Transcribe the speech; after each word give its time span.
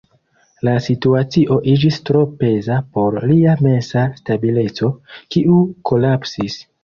La 0.67 0.71
situacio 0.85 1.57
iĝis 1.73 1.99
tro 2.09 2.23
peza 2.39 2.77
por 2.97 3.19
lia 3.33 3.55
mensa 3.67 4.07
stabileco, 4.23 4.91
kiu 5.37 5.61
kolapsis. 5.91 6.57